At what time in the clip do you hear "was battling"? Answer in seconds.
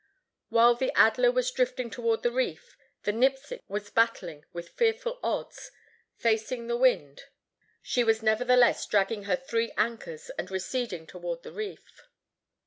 3.67-4.43